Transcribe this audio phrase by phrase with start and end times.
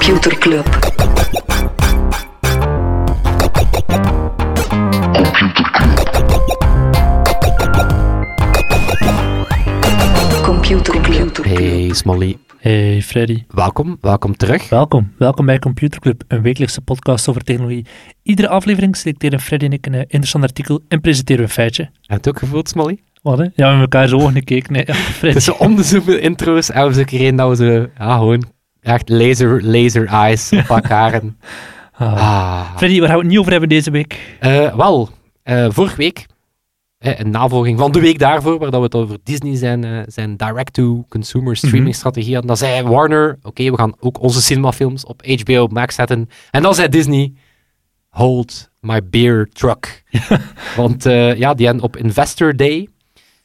[0.00, 0.66] Computer Club.
[10.42, 11.44] Computer Club.
[11.44, 14.68] Hey Smolly, Hey Freddy, welkom, welkom terug.
[14.68, 15.12] welkom.
[15.18, 17.86] Welkom bij Computer Club, een wekelijkse podcast over technologie.
[18.22, 21.82] Iedere aflevering selecteren Freddy en ik een eh, interessant artikel en presenteren we een feitje.
[21.82, 22.98] Heb je het ook gevoeld, Smolly?
[23.22, 23.44] Wat hè?
[23.44, 24.72] Ja, we hebben elkaar zo ogen gekeken.
[24.72, 25.26] Nee, ja, Freddy.
[25.26, 28.16] Het is zo om de zoveel intro's en we keer één dat we zo, ja,
[28.16, 28.44] gewoon
[28.82, 31.20] echt laser, laser eyes op elkaar.
[32.00, 32.12] Ah.
[32.12, 32.76] ah.
[32.76, 34.36] Freddy, waar gaan we het niet over hebben deze week?
[34.40, 35.08] Eh, wel,
[35.42, 36.26] eh, vorige week,
[36.98, 40.36] eh, een navolging van de week daarvoor, waar dat we het over Disney zijn, zijn
[40.36, 45.66] direct-to-consumer streaming strategie hadden, dan zei Warner, oké, we gaan ook onze cinemafilms op HBO
[45.66, 46.28] Max zetten.
[46.50, 47.32] En dan zei Disney,
[48.08, 50.04] hold my beer truck.
[50.76, 51.04] Want
[51.36, 52.88] ja, die hebben op Investor Day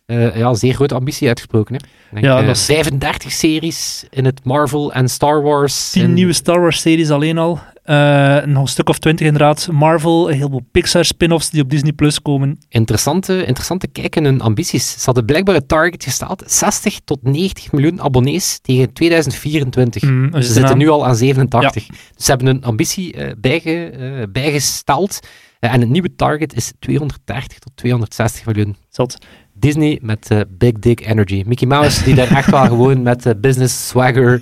[0.06, 1.76] ja, zeer grote ambitie uitgesproken.
[1.76, 1.82] Hè.
[2.16, 5.90] Denk, Ja, eh, dat is- 35 series in het Marvel en Star Wars.
[5.92, 7.60] Tien en- nieuwe Star Wars series alleen al.
[7.84, 9.68] Eh, nog een stuk of twintig inderdaad.
[9.72, 12.60] Marvel, een heleboel Pixar spin-offs die op Disney Plus komen.
[12.70, 14.92] interessante, interessante kijk in hun ambities.
[14.92, 20.04] Ze hadden blijkbaar het target gesteld 60 tot 90 miljoen abonnees tegen 2024.
[20.04, 21.88] Mm, Ze zitten aan- nu al aan 87.
[21.88, 25.20] Dus ze hebben een ambitie eh, bijge, eh, bijgesteld.
[25.60, 28.76] Eh, en het nieuwe target is 230 tot 260 miljoen.
[28.90, 29.18] Zot.
[29.60, 31.44] Disney met eh, Big Dick Energy.
[31.46, 34.42] Mickey Mouse, die daar echt wel gewoon met eh, business swagger...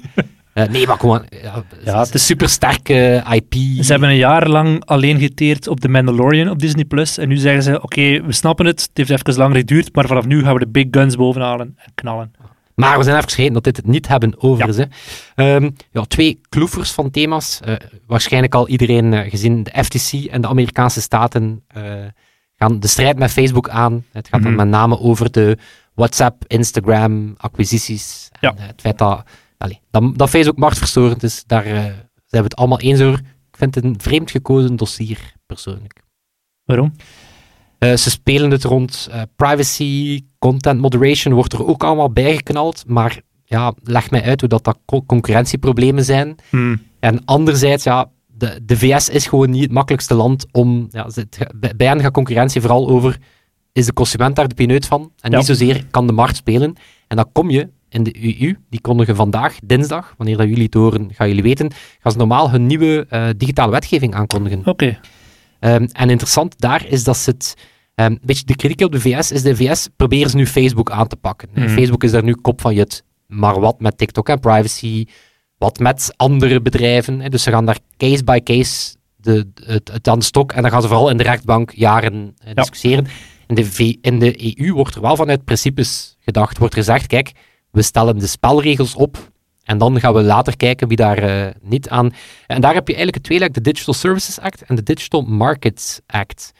[0.53, 1.25] eh, nee, maar gewoon...
[1.43, 3.53] Ja, Ja, het is- super sterke IP.
[3.83, 7.17] Ze hebben een jaar lang alleen geteerd op The Mandalorian op Disney Plus.
[7.17, 8.81] En nu zeggen ze: Oké, we snappen het.
[8.81, 9.95] Het heeft even langer geduurd.
[9.95, 12.31] Maar vanaf nu gaan we de big guns bovenhalen en knallen.
[12.75, 14.75] Maar we zijn even vergeten dat dit het niet hebben over.
[14.77, 14.83] Hè.
[15.55, 17.59] Ehm, ja, twee kloefers van thema's.
[17.63, 17.73] Eh,
[18.07, 19.63] waarschijnlijk al iedereen gezien.
[19.63, 21.83] De FTC en de Amerikaanse staten eh,
[22.63, 24.05] gaan de strijd met Facebook aan.
[24.11, 24.59] Het gaat dan Mhm.
[24.61, 25.57] met name over de
[25.93, 28.29] WhatsApp, Instagram, acquisities.
[28.31, 28.61] En, Ja.
[28.61, 29.23] eh, het feit dat,
[29.91, 31.73] dat, dat Facebook marktverstorend is, daar eh,
[32.25, 33.19] zijn we het allemaal eens over.
[33.19, 36.01] Ik vind het een vreemd gekozen dossier, persoonlijk.
[36.63, 36.93] Waarom?
[37.77, 42.83] Eh, ze spelen het rond privacy, content moderation, wordt er ook allemaal bijgeknald.
[42.87, 46.35] Maar ja, leg mij uit hoe dat, dat co- concurrentieproblemen zijn.
[46.49, 46.81] Hmm.
[46.99, 48.09] En anderzijds, ja,
[48.43, 50.87] de, de VS is gewoon niet het makkelijkste land om...
[50.91, 51.37] Ja, het,
[51.77, 53.17] bij, hen gaat concurrentie vooral over,
[53.71, 55.11] is de consument daar de pineut van?
[55.19, 55.37] En Ja.
[55.37, 56.75] niet zozeer kan de markt spelen.
[57.07, 60.73] En dan kom je in de EU, die kondigen vandaag, dinsdag, wanneer dat jullie het
[60.73, 64.61] horen, gaan jullie weten, gaan ze normaal hun nieuwe eh, digitale wetgeving aankondigen.
[64.65, 64.99] Oké.
[65.59, 67.53] Ehm, en interessant daar is dat ze het.
[67.95, 70.91] ehm, een beetje de kritiek op de VS is: de VS proberen ze nu Facebook
[70.91, 71.49] aan te pakken.
[71.53, 71.67] Mhm.
[71.69, 73.03] Facebook is daar nu kop van jut.
[73.27, 75.05] Maar wat met TikTok en privacy?
[75.63, 77.31] Wat met andere bedrijven?
[77.31, 80.71] Dus ze gaan daar case by case de, het, het aan de stok en dan
[80.71, 83.07] gaan ze vooral in de rechtbank jaren eh, discussiëren.
[83.47, 86.57] In de, V- in de EU wordt er wel vanuit principes gedacht.
[86.57, 87.31] Wordt er gezegd: kijk,
[87.71, 89.31] we stellen de spelregels op.
[89.63, 92.11] En dan gaan we later kijken wie daar eh, niet aan.
[92.47, 95.99] En daar heb je eigenlijk het tweeluik, de Digital Services Act en de Digital Markets
[96.07, 96.51] Act.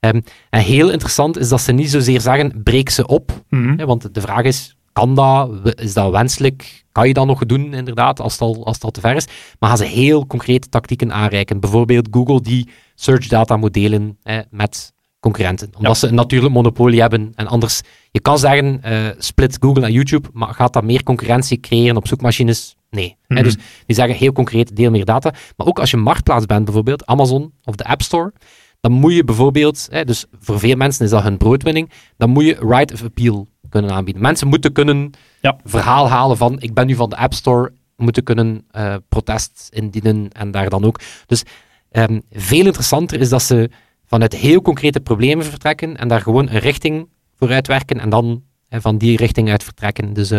[0.00, 3.42] Ehm, en heel interessant is dat ze niet zozeer zeggen, breek ze op.
[3.48, 3.78] Mhm.
[3.78, 5.50] Hè, want de vraag is, kan dat?
[5.80, 6.84] Is dat wenselijk?
[6.92, 9.26] Kan je dat nog doen, inderdaad, als het al, als het al te ver is?
[9.58, 11.60] Maar gaan ze heel concrete tactieken aanreiken.
[11.60, 14.18] Bijvoorbeeld Google die search data moet delen
[14.50, 15.70] met concurrenten.
[15.76, 17.32] Omdat ze een natuurlijk monopolie hebben.
[17.34, 17.80] En anders,
[18.10, 22.06] je kan zeggen, eh, split Google en YouTube, maar gaat dat meer concurrentie creëren op
[22.06, 22.76] zoekmachines?
[22.90, 23.16] Nee.
[23.28, 23.42] Mhm.
[23.42, 23.54] dus
[23.86, 25.32] die zeggen heel concreet, deel meer data.
[25.56, 28.32] Maar ook als je marktplaats bent, bijvoorbeeld Amazon of de App Store,
[28.80, 32.44] dan moet je bijvoorbeeld, hè, dus voor veel mensen is dat hun broodwinning, dan moet
[32.44, 34.22] je right of appeal kunnen aanbieden.
[34.22, 35.10] Mensen moeten kunnen
[35.40, 35.56] Ja.
[35.64, 40.28] verhaal halen van, ik ben nu van de App Store, moeten kunnen eh, protest indienen
[40.32, 41.00] en daar dan ook.
[41.26, 41.42] Dus
[41.90, 43.70] ehm, veel interessanter is dat ze
[44.06, 48.98] vanuit heel concrete problemen vertrekken en daar gewoon een richting voor uitwerken en dan van
[48.98, 50.12] die richting uit vertrekken.
[50.12, 50.32] Dus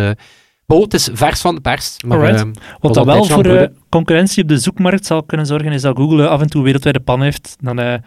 [0.72, 1.98] Bo, het is vers van de pers.
[2.06, 5.82] Maar, ehm, Wat dat wel voor eh, concurrentie op de zoekmarkt zal kunnen zorgen, is
[5.82, 7.56] dat Google af en toe wereldwijde pan heeft.
[7.60, 8.02] Dan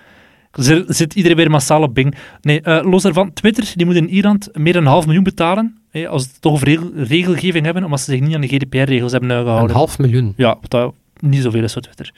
[0.54, 2.14] zit, zit iedereen weer massaal op Bing.
[2.40, 5.78] Nee, eh, los daarvan, Twitter die moet in Ierland meer dan een half miljoen betalen.
[6.08, 9.12] als ze het toch over regel- regelgeving hebben, omdat ze zich niet aan de GDPR-regels
[9.12, 9.76] hebben uh, Een gehouden.
[9.76, 10.32] half miljoen.
[10.36, 12.12] Ja, wat dat niet zoveel is voor Twitter.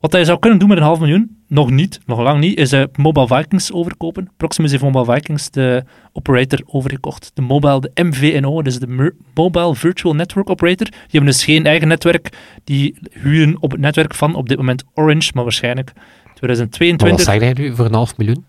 [0.00, 2.72] Wat hij zou kunnen doen met een half miljoen, nog niet, nog lang niet, is
[2.72, 4.30] eh, Mobile Vikings overkopen.
[4.36, 7.30] Proximus heeft Mobile Vikings, de operator, overgekocht.
[7.34, 10.86] De mobile, de MVNO, dus de Mobile Virtual Network Operator.
[10.86, 12.28] Die hebben dus geen eigen netwerk.
[12.64, 15.92] Die huren op het netwerk van op dit moment Orange, maar waarschijnlijk
[16.40, 18.44] Maar wat 2022 zeg jij nu voor een half miljoen?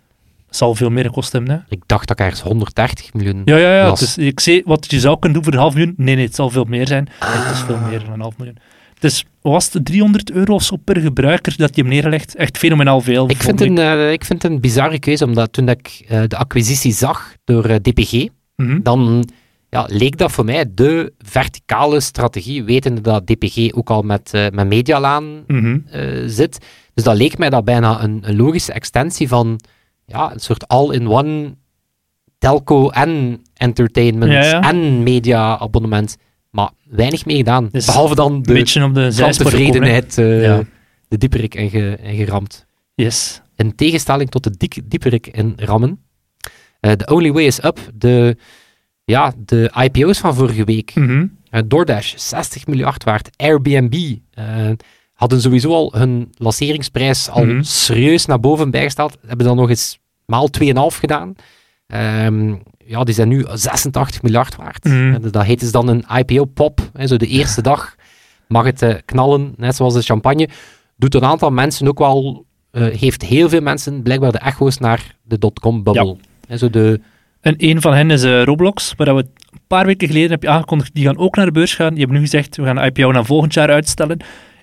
[0.49, 1.65] zal veel meer kosten hebben.
[1.69, 1.75] Hè?
[1.75, 3.89] Ik dacht dat ik ergens 130 miljoen Ja, ja, ja.
[3.89, 3.99] was.
[3.99, 5.93] Dus ik zie wat je zou kunnen doen voor een half miljoen.
[5.97, 7.07] Nee, nee, het zal veel meer zijn.
[7.19, 8.57] Het is veel meer dan een half miljoen.
[8.99, 12.35] Is, was het 300 euro of zo per gebruiker dat je hem neerlegt?
[12.35, 13.29] Echt fenomenaal veel.
[13.29, 16.21] Ik vind, een, eh, ik vind het een bizarre keuze, omdat toen dat ik eh,
[16.27, 18.79] de acquisitie zag door eh, DPG, Mhm.
[18.81, 19.29] dan
[19.71, 24.47] ja, leek dat voor mij de verticale strategie, wetende dat DPG ook al met, uh,
[24.49, 26.65] met Medialaan eh, zit.
[26.93, 29.59] Dus dat leek mij dat bijna een, een logische extensie van
[30.05, 31.55] ja, een soort all-in-one
[32.37, 34.69] telco en entertainment Ja, ja.
[34.69, 36.17] en media-abonnement.
[36.49, 37.69] Maar weinig mee gedaan.
[37.71, 40.63] Dus Behalve dan de beetje op de klanttevredenheid, eh Ja.
[41.07, 42.65] de dieperik ge, en geramd.
[42.95, 43.41] Yes.
[43.55, 46.03] In tegenstelling tot de dik, dieperik in rammen.
[46.79, 48.37] Eh, The Only Way is Up, de,
[49.11, 50.91] ja, de IPO's van vorige week.
[50.95, 51.25] Mhm.
[51.49, 53.29] Eh, DoorDash, 60 miljard waard.
[53.37, 54.45] Airbnb eh,
[55.13, 57.61] hadden sowieso al hun lanceringsprijs al Mhm.
[57.61, 59.17] serieus naar boven bijgesteld.
[59.27, 61.33] Hebben dan nog eens maal 2,5 gedaan.
[61.87, 62.55] Ehm,
[62.85, 64.83] ja, die zijn nu 86 miljard waard.
[64.83, 65.13] Mhm.
[65.13, 66.79] Eh, dat heet dus dan een IPO-pop.
[67.05, 67.95] Zo de eerste dag
[68.47, 70.49] mag het knallen, net zoals de champagne.
[70.95, 72.45] Doet een aantal mensen ook wel...
[72.77, 76.17] heeft heel veel mensen blijkbaar de echo's naar de dotcom-bubble.
[76.47, 77.01] Hè, Zo de...
[77.41, 80.49] En een van hen is eh, Roblox, waar we een paar weken geleden heb je
[80.49, 81.89] aangekondigd, die gaan ook naar de beurs gaan.
[81.89, 84.19] Die hebben nu gezegd, we gaan de IPO naar volgend jaar uitstellen.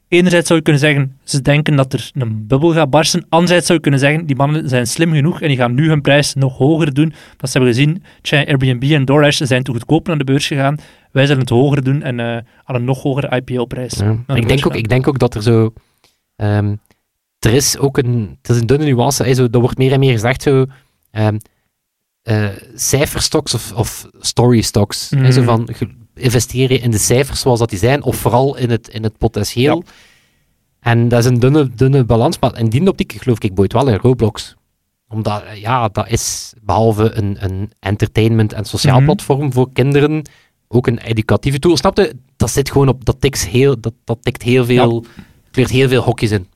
[0.08, 3.26] Enerzijds zou je kunnen zeggen, ze denken dat er een bubbel gaat barsten.
[3.28, 6.00] Anderzijds zou je kunnen zeggen, die mannen zijn slim genoeg en die gaan nu hun
[6.00, 7.12] prijs nog hoger doen.
[7.36, 10.76] Dat ze hebben gezien, Airbnb en DoorDash zijn te goedkoop naar de beurs gegaan.
[11.12, 13.92] Wij zullen het hoger doen en eh, aan een nog hogere IPO-prijs.
[13.92, 14.04] Ja.
[14.04, 15.72] naar de Ik, denk ook, ik denk ook dat er zo...
[16.36, 16.74] ehm,
[17.38, 18.36] er is ook een...
[18.42, 19.22] Het is een dunne nuance.
[19.22, 20.66] Hè, zo, er wordt meer en meer gezegd zo...
[21.10, 21.36] ehm
[22.28, 25.10] eh, cijferstocks of, of story stocks.
[25.10, 25.48] hè, zo Mhm.
[25.48, 25.68] van,
[26.14, 29.18] investeer je in de cijfers zoals dat die zijn, of vooral in het, in het
[29.18, 29.82] potentieel.
[30.80, 32.38] En dat is een dunne, dunne balans.
[32.38, 34.54] Maar in die optiek geloof ik Boyd wel in Roblox.
[35.08, 39.04] Omdat, eh, ja, dat is behalve een, een entertainment- en sociaal Mhm.
[39.04, 40.22] platform voor kinderen
[40.68, 41.76] ook een educatieve tool.
[41.76, 42.16] Snap je?
[42.36, 45.04] Dat zit gewoon op, dat tikt heel, dat, dat tikt heel veel,
[45.50, 46.46] weert heel veel hokjes in.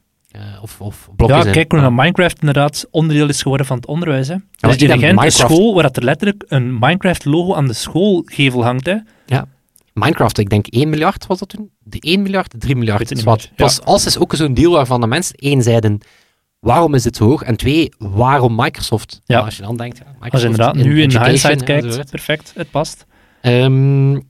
[0.43, 3.87] Eh, of, of blokjes Ja, kijk hoe naar Minecraft inderdaad onderdeel is geworden van het
[3.87, 4.29] onderwijs.
[4.29, 4.35] Hè.
[4.35, 8.87] Dus legende Minecraft- school, waar dat er letterlijk een Minecraft-logo aan de schoolgevel hangt.
[8.87, 8.97] Hè.
[9.93, 11.71] Minecraft, ik denk 1 miljard was dat toen?
[11.79, 12.99] De 1 miljard, de 3 miljard.
[12.99, 16.01] Het Dus wat, pas als is ook zo'n deal waarvan de mensen één zeiden,
[16.59, 17.43] waarom is dit zo hoog?
[17.43, 19.21] En twee, waarom Microsoft?
[19.25, 19.35] Ja.
[19.35, 22.53] Nou, als je dan denkt, ja, Microsoft Als je inderdaad nu in hindsight kijkt, perfect,
[22.57, 23.07] het past.
[23.41, 24.21] Ehm,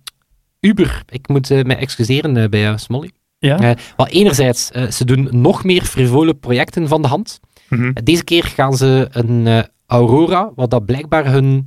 [0.61, 3.11] Uber, ik moet eh, mij excuseren eh, bij jou, Smolly.
[3.49, 3.59] Ja.
[3.61, 7.41] Eh, wel, enerzijds, eh, ze doen nog meer frivole projecten van de hand.
[7.69, 7.85] Mhm.
[7.85, 11.67] Eh, Deze keer gaan ze een eh, Aurora, wat dat blijkbaar hun...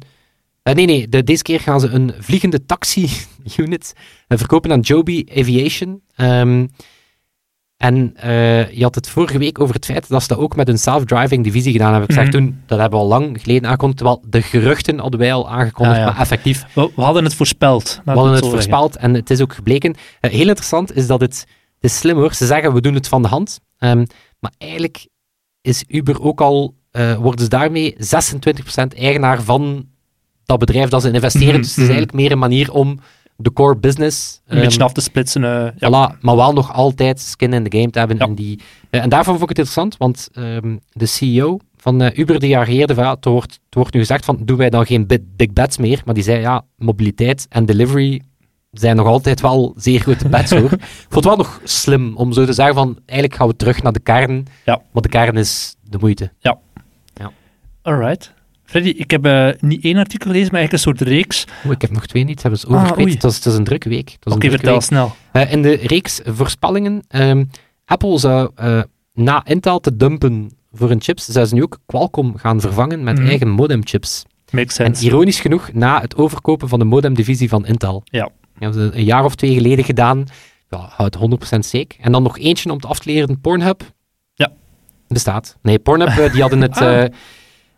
[0.63, 3.93] eh, nee, nee, de, deze keer gaan ze een vliegende taxi-unit
[4.27, 6.01] eh, verkopen aan Joby Aviation.
[6.15, 6.65] Ehm,
[7.77, 10.69] en eh, je had het vorige week over het feit dat ze dat ook met
[10.69, 12.09] een self-driving divisie gedaan hebben.
[12.09, 12.31] Ik zeg Mhm.
[12.33, 15.97] toen, dat hebben we al lang geleden aangekondigd, terwijl de geruchten hadden wij al aangekondigd,
[15.99, 16.11] Ah, ja.
[16.11, 18.01] maar effectief We, we hadden het voorspeld.
[18.05, 19.95] we hadden het voorspeld en het is ook gebleken.
[20.19, 21.45] Eh, heel interessant is dat het
[21.85, 22.33] is slim hoor.
[22.33, 23.59] Ze zeggen we doen het van de hand.
[23.77, 24.05] Ehm,
[24.39, 25.07] maar eigenlijk
[25.61, 29.85] is Uber ook al, eh, worden ze daarmee 26% eigenaar van
[30.45, 31.47] dat bedrijf dat ze investeren.
[31.47, 31.91] Mhm, Dus het is mhm.
[31.91, 32.99] eigenlijk meer een manier om
[33.37, 35.43] de core business Een beetje ehm, af te splitsen.
[35.43, 35.89] eh, ja.
[35.89, 38.17] Voilà, maar wel nog altijd skin in the game te hebben.
[38.17, 38.25] Ja.
[38.25, 38.59] En, die,
[38.89, 42.55] eh, en daarvan vond ik het interessant, want ehm, de CEO van eh, Uber die
[42.55, 45.77] reageerde van, het, wordt, het wordt nu gezegd van, doen wij dan geen big bets
[45.77, 46.01] meer?
[46.05, 48.21] Maar die zei, ja, mobiliteit en delivery
[48.79, 50.71] zijn nog altijd wel zeer grote bets hoor.
[50.81, 53.83] ik vond het wel nog slim om zo te zeggen van, eigenlijk gaan we terug
[53.83, 54.81] naar de kern, Ja.
[54.91, 56.31] maar de kern is de moeite.
[57.81, 58.33] Alright.
[58.63, 61.45] Freddy, ik heb eh, niet één artikel gelezen, maar eigenlijk een soort reeks.
[61.65, 63.05] Oh, ik heb nog twee niet, hebben ze Ah, overgekweet.
[63.05, 63.13] oei.
[63.15, 64.17] het, is, het is een drukke week.
[64.23, 64.81] Oké, vertel week.
[64.81, 65.15] snel.
[65.31, 67.43] Eh, in de reeks voorspellingen, ehm,
[67.85, 68.81] Apple zou eh,
[69.13, 73.17] na Intel te dumpen voor hun chips, zou ze nu ook Qualcomm gaan vervangen met
[73.17, 73.27] Mhm.
[73.27, 74.23] eigen modemchips.
[74.51, 75.05] Makes En sense.
[75.05, 78.01] ironisch genoeg, na het overkopen van de modemdivisie van Intel.
[78.05, 78.29] Ja.
[78.59, 80.25] Dat hebben ze een jaar of twee geleden gedaan.
[80.69, 81.17] Ja, houd
[81.55, 81.99] 100% zeker.
[82.01, 83.83] En dan nog eentje om te af te leren, Pornhub.
[84.33, 84.51] Ja.
[85.07, 85.57] Bestaat.
[85.61, 86.77] Nee, Pornhub, eh, die hadden het...
[86.81, 87.03] Ah.
[87.03, 87.09] eh,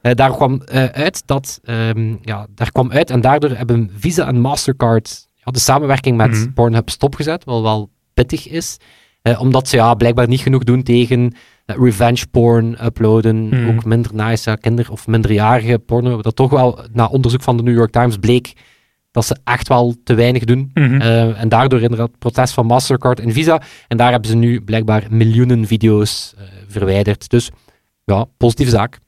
[0.01, 1.60] eh, daar kwam uit dat...
[1.63, 6.31] ehm, ja, daar kwam uit en daardoor hebben Visa en Mastercard ja, de samenwerking met
[6.31, 6.53] Mhm.
[6.53, 8.77] Pornhub stopgezet, wat wel pittig is.
[9.39, 11.34] Omdat ze ja, blijkbaar niet genoeg doen tegen
[11.65, 13.48] revenge porn uploaden.
[13.48, 13.69] Mhm.
[13.69, 16.22] Ook minder nice kinder- of minderjarige porno.
[16.22, 18.53] Dat toch wel, na onderzoek van de New York Times, bleek
[19.11, 20.71] dat ze echt wel te weinig doen.
[20.73, 21.01] Mhm.
[21.01, 23.61] Eh, en daardoor inderdaad het protest van Mastercard en Visa.
[23.87, 27.29] En daar hebben ze nu blijkbaar miljoenen video's eh, verwijderd.
[27.29, 27.49] Dus
[28.03, 28.99] ja, positieve zaak.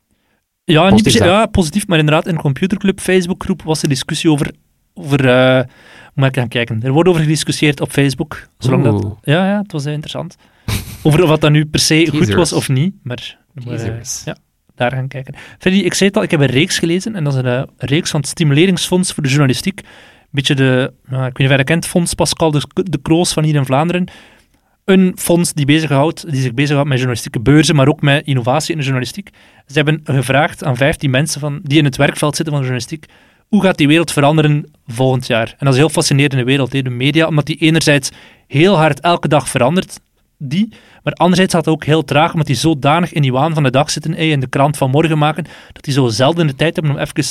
[0.63, 1.27] Ja, Positief zaak.
[1.27, 4.53] ja, positief, maar inderdaad, in de computerclub, Facebookgroep, was er discussie over,
[4.93, 5.63] over eh,
[6.13, 6.83] moet ik gaan kijken?
[6.83, 9.15] Er wordt over gediscussieerd op Facebook, zolang dat...
[9.21, 10.35] Ja, ja, het was heel interessant.
[11.03, 13.37] over of dat nu per se goed was of niet, maar...
[13.65, 14.35] maar, ja,
[14.79, 15.35] daar gaan kijken.
[15.59, 17.63] Freddy, ik zei het al, ik heb een reeks gelezen, en dat is een eh,
[17.77, 19.79] reeks van het Stimuleringsfonds voor de Journalistiek.
[19.79, 22.99] Een beetje de, nou, ik weet niet of je dat kent, Fonds Pascal de, de
[23.01, 24.07] Kroos van hier in Vlaanderen.
[24.85, 28.77] Een fonds die, bezighoudt, die zich bezighoudt met journalistieke beurzen, maar ook met innovatie in
[28.77, 29.29] de journalistiek.
[29.67, 33.11] Ze hebben gevraagd aan 15 mensen van, die in het werkveld zitten van de journalistiek,
[33.47, 35.47] hoe gaat die wereld veranderen volgend jaar.
[35.47, 38.09] En dat is een heel fascinerende wereld, de media, omdat die enerzijds
[38.47, 39.99] heel hard elke dag verandert,
[40.41, 43.63] die, maar anderzijds gaat het ook heel traag, omdat die zodanig in die waan van
[43.63, 46.55] de dag zitten, hè, in de krant van morgen maken, dat die zo zelden de
[46.55, 47.23] tijd hebben om even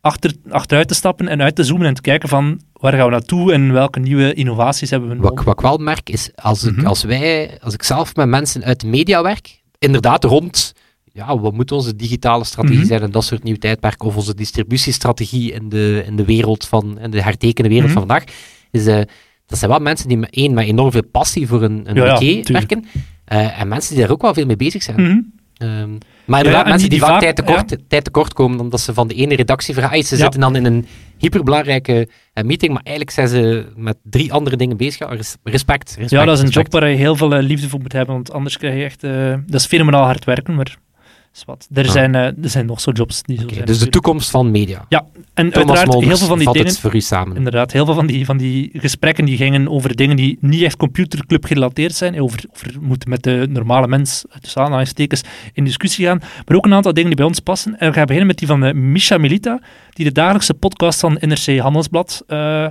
[0.00, 3.10] achter, achteruit te stappen en uit te zoomen en te kijken van waar gaan we
[3.10, 5.44] naartoe en welke nieuwe innovaties hebben we Wat, nodig.
[5.44, 6.86] wat ik wel merk is, als, ik, Mhm.
[6.86, 10.74] als wij, als ik zelf met mensen uit de media werk, inderdaad rond,
[11.12, 12.86] ja, wat moet onze digitale strategie Mhm.
[12.86, 16.98] zijn en dat soort nieuwe tijdperk, of onze distributiestrategie in de, in de wereld van,
[16.98, 17.98] in de hertekende wereld Mhm.
[17.98, 18.24] van vandaag,
[18.70, 19.00] is, eh,
[19.52, 22.16] dat zijn wel mensen die met, één, met enorm veel passie voor een, een Ja,
[22.20, 22.84] ja, werken,
[23.24, 25.02] eh, en mensen die daar ook wel veel mee bezig zijn.
[25.02, 25.18] Mhm.
[25.56, 25.90] Ehm,
[26.24, 29.14] maar inderdaad, en mensen die- vaak tijd, tekort, tijd tekort komen, omdat ze van de
[29.14, 30.02] ene redactie vergaan.
[30.02, 30.22] Ze Ja.
[30.22, 30.86] zitten dan in een
[31.18, 34.98] hyperbelangrijke eh, meeting, maar eigenlijk zijn ze met drie andere dingen bezig.
[34.98, 36.10] Ja, res- respect, respect.
[36.10, 38.32] Ja, dat is een job waar je heel veel eh, liefde voor moet hebben, want
[38.32, 39.00] anders krijg je echt...
[39.50, 40.76] dat is fenomenaal hard werken, maar
[41.46, 41.68] wat.
[41.72, 41.90] Er, Ah.
[41.90, 43.64] zijn, eh, er zijn nog zo jobs die zo zijn.
[43.64, 44.84] dus de toekomst van media.
[44.88, 46.68] Ja, en Thomas uiteraard Molders, heel veel van die vat dingen...
[46.70, 47.36] het voor u samen.
[47.36, 50.76] Inderdaad, heel veel van die, van die gesprekken die gingen over dingen die niet echt
[50.76, 52.20] computerclub gerelateerd zijn.
[52.20, 55.22] Over, over moeten met de normale mens, tussen aanhalingstekens,
[55.52, 56.20] in discussie gaan.
[56.46, 57.78] Maar ook een aantal dingen die bij ons passen.
[57.78, 59.60] En we gaan beginnen met die van eh, Misha Milita,
[59.90, 62.66] die de dagelijkse podcast van NRC Handelsblad eh,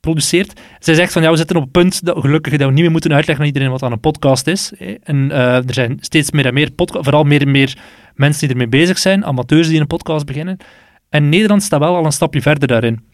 [0.00, 0.60] produceert.
[0.78, 2.90] Zij zegt van, ja, we zitten op het punt, dat, gelukkig, dat we niet meer
[2.90, 4.72] moeten uitleggen aan iedereen wat aan een podcast is.
[5.02, 7.78] En eh, er zijn steeds meer en meer podcasts, vooral meer en meer
[8.14, 10.56] mensen die ermee bezig zijn, amateurs die een podcast beginnen.
[11.08, 13.08] En Nederland staat wel al een stapje verder daarin.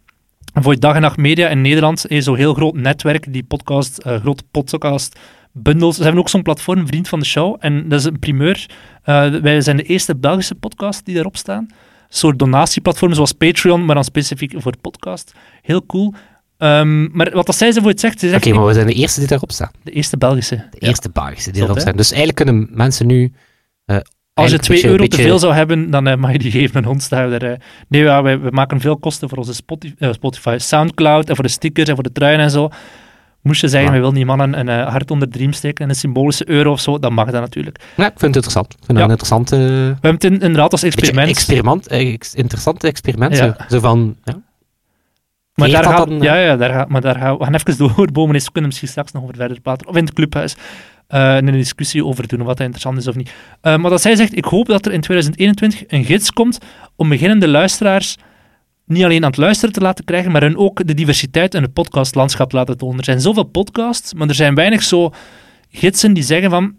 [0.55, 3.99] En voor dag en nacht media in Nederland is zo'n heel groot netwerk, die podcast,
[3.99, 5.19] eh, grote podcast
[5.52, 5.97] bundles.
[5.97, 8.66] Ze hebben ook zo'n platform, Vriend van de Show, en dat is een primeur.
[9.02, 11.62] Eh, wij zijn de eerste Belgische podcast die daarop staan.
[11.62, 11.69] Een
[12.09, 15.35] soort donatieplatform zoals Patreon, maar dan specifiek voor podcast.
[15.62, 16.14] Heel cool.
[16.59, 18.93] Ehm, maar wat dat zij ze voor het zegt, ze Oké, maar we zijn de
[18.93, 19.71] eerste die daarop staan.
[19.83, 20.65] de eerste Belgische.
[20.71, 21.81] De eerste Belgische die hè?
[21.81, 21.97] staan.
[21.97, 23.33] Dus eigenlijk kunnen mensen nu...
[23.85, 26.17] eh, Als je eigenlijk 2 een beetje- euro beetje- te veel zou hebben, dan eh,
[26.17, 27.09] mag je die geven aan ons.
[27.09, 27.59] Daar, eh.
[27.89, 31.51] nee, ja, wij, we maken veel kosten voor onze Spotify, Spotify, Soundcloud en voor de
[31.51, 32.69] stickers en voor de truien en zo.
[33.43, 33.95] Moest je zeggen, Ja.
[33.95, 36.81] we willen die mannen een hart onder de riem steken en een symbolische euro of
[36.81, 37.79] zo, dan mag dat natuurlijk.
[37.97, 38.73] Ja, ik vind het interessant.
[38.73, 39.57] Ik vind dat een interessante...
[39.57, 39.63] We
[40.09, 41.29] hebben het in- inderdaad als experiment.
[41.29, 43.37] experiment, ex- interessante experiment.
[43.37, 44.17] Zo, zo van...
[44.25, 44.35] Ja.
[45.57, 48.35] Maar daar gaat, dan, ja, ja, daar gaat, maar daar gaan we gaan even doorbomen.
[48.35, 49.89] Eens, we kunnen misschien straks nog over verder praten.
[49.89, 50.57] Of in het clubhuis.
[51.07, 53.33] eh, een discussie over doen, wat dat interessant is of niet.
[53.61, 56.59] Eh, maar dat zij zegt, ik hoop dat er in 2021 een gids komt
[56.97, 58.17] om beginnende luisteraars
[58.87, 61.73] niet alleen aan het luisteren te laten krijgen, maar hen ook de diversiteit in het
[61.73, 62.99] podcastlandschap te laten tonen.
[62.99, 65.13] Er zijn zoveel podcasts, maar er zijn weinig zo
[65.71, 66.75] gidsen die zeggen van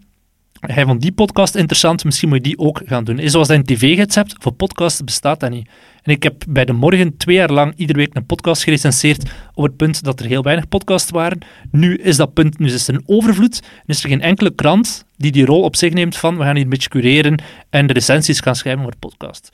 [0.60, 3.18] hij vond die podcast interessant, misschien moet je die ook gaan doen.
[3.18, 5.68] Is Zoals dat je een tv-gids hebt, voor podcasts bestaat dat niet.
[6.08, 9.64] En ik heb bij De Morgen twee jaar lang iedere week een podcast gerecenseerd op
[9.64, 11.38] het punt dat er heel weinig podcasts waren.
[11.70, 13.60] Nu is dat punt, nu is er een overvloed.
[13.62, 16.54] En is er geen enkele krant die die rol op zich neemt van we gaan
[16.54, 19.50] hier een beetje cureren en de recensies gaan schrijven voor podcast.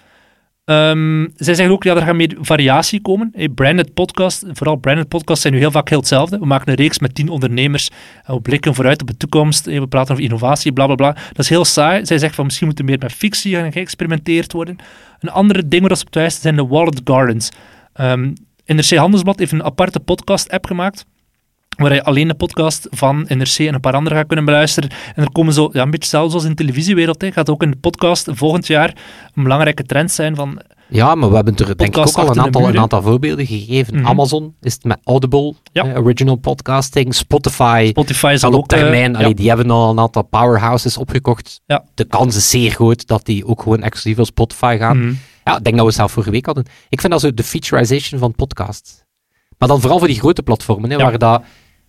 [0.65, 3.31] Ehm, zij zeggen ook, ja, er gaat meer variatie komen.
[3.33, 6.39] Hey, branded podcast, vooral branded podcasts zijn nu heel vaak heel hetzelfde.
[6.39, 7.91] We maken een reeks met tien ondernemers
[8.27, 9.65] we blikken vooruit op de toekomst.
[9.65, 11.13] We praten over innovatie, bla bla bla.
[11.13, 12.07] Dat is heel saai.
[12.07, 14.77] Zij zegt van misschien moet er meer met fictie gaan geëxperimenteerd worden.
[15.21, 17.51] Een andere ding waar ze op wijst zijn de Wallet Gardens.
[17.93, 18.33] Ehm
[18.67, 21.07] NRC Handelsblad heeft een aparte podcast-app gemaakt
[21.77, 24.91] waar je alleen de podcast van NRC en een paar andere gaat kunnen beluisteren.
[25.15, 27.63] En er komen zo, ja, een beetje zelfs als in de televisiewereld, hè, gaat ook
[27.63, 28.97] in de podcast volgend jaar
[29.35, 32.41] een belangrijke trend zijn van Ja, maar we hebben er denk ik ook al een
[32.41, 33.95] aantal, een aantal voorbeelden gegeven.
[33.97, 34.07] Mhm.
[34.07, 35.85] Amazon is het met Audible, Ja.
[35.87, 37.15] eh, original podcasting.
[37.15, 38.73] Spotify Spotify zal ook...
[38.73, 41.61] eh, termijn, allee, die hebben al een aantal powerhouses opgekocht.
[41.67, 41.85] Ja.
[41.95, 44.99] De kans is zeer groot dat die ook gewoon exclusief op Spotify gaan.
[44.99, 45.15] Mhm.
[45.45, 46.65] Ja, ik denk dat we het zelf vorige week hadden.
[46.89, 49.03] Ik vind dat zo de featurization van podcasts.
[49.59, 51.43] Maar dan vooral voor die grote platformen, hè, waar dat...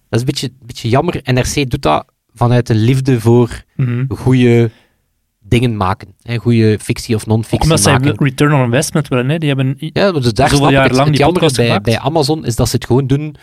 [0.09, 1.19] Dat is een beetje, beetje jammer.
[1.24, 4.05] NRC doet dat vanuit een liefde voor Mhm.
[4.09, 4.71] goede
[5.39, 6.07] dingen maken.
[6.21, 8.15] Hè, goede fictie of non-fictie omdat zij maken.
[8.17, 9.38] return on investment willen, hè.
[9.38, 9.75] die hebben...
[9.77, 12.75] Ja, dus daar Zoveel jaar lang Het die podcast bij, bij Amazon is dat ze
[12.75, 13.35] het gewoon doen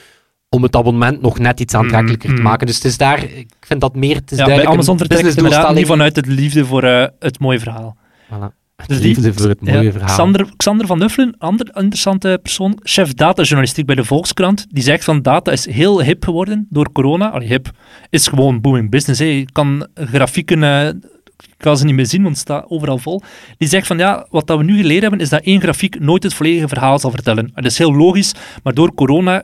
[0.49, 2.49] om het abonnement nog net iets aantrekkelijker Mm, te mm.
[2.49, 2.67] maken.
[2.67, 5.37] Dus het is daar, ik vind dat meer, het is Ja, bij Amazon vertrekt het
[5.37, 7.97] inderdaad niet vanuit het liefde voor eh, het mooie verhaal.
[8.33, 8.62] Voilà.
[8.87, 10.09] Dus die- liefde voor het mooie Ja, verhaal.
[10.09, 15.05] Xander, Xander van Nuffelen, een ander interessante persoon, chef datajournalistiek bij de Volkskrant, die zegt
[15.05, 17.31] van data is heel hip geworden door corona.
[17.31, 17.71] Allee, hip
[18.11, 19.21] is gewoon booming business.
[19.21, 19.27] Hè.
[19.27, 23.23] Je kan grafieken, eh, ik kan ze niet meer zien, want het staat overal vol.
[23.59, 26.23] Die zegt van ja, wat dat we nu geleerd hebben, is dat één grafiek nooit
[26.23, 27.51] het volledige verhaal zal vertellen.
[27.55, 29.43] Dat is heel logisch, maar door corona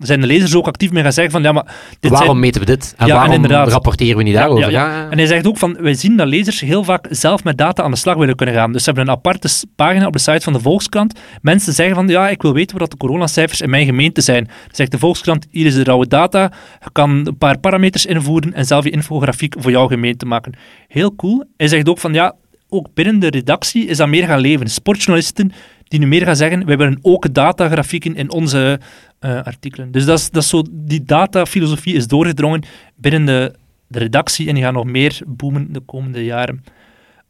[0.00, 2.40] zijn de lezers ook actief mee gaan zeggen van ja, maar dit waarom zijn...
[2.40, 2.94] meten we dit?
[2.96, 3.68] En Ja, en waarom inderdaad.
[3.68, 4.70] rapporteren we niet daarover?
[4.70, 5.10] ja.
[5.10, 7.90] En hij zegt ook van, wij zien dat lezers heel vaak zelf met data aan
[7.90, 8.72] de slag willen kunnen gaan.
[8.72, 11.18] Dus ze hebben een aparte pagina op de site van de Volkskrant.
[11.42, 14.44] Mensen zeggen van, ja, ik wil weten wat de coronacijfers in mijn gemeente zijn.
[14.44, 16.52] Dan zegt de Volkskrant, hier is de rauwe data.
[16.84, 20.52] Je kan een paar parameters invoeren en zelf je infografiek voor jouw gemeente maken.
[20.88, 21.44] Heel cool.
[21.56, 22.34] Hij zegt ook van, ja,
[22.68, 24.68] ook binnen de redactie is dat meer gaan leven.
[24.70, 25.52] Sportjournalisten
[25.88, 28.80] die nu meer gaan zeggen, wij willen ook datagrafieken in onze
[29.20, 29.90] eh, artikelen.
[29.90, 32.62] Dus dat is, dat is zo, die datafilosofie is doorgedrongen
[32.96, 33.54] binnen de,
[33.86, 36.64] de redactie en die gaat nog meer boomen de komende jaren.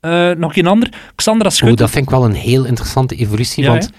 [0.01, 1.77] Eh, nog een ander, Xandra Oh, Schutte.
[1.77, 3.91] dat vind ik wel een heel interessante evolutie, Ja, want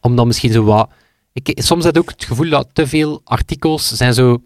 [0.00, 0.90] omdat misschien zo wat...
[1.32, 4.42] Ik, soms heb ik ook het gevoel dat te veel artikels zijn zo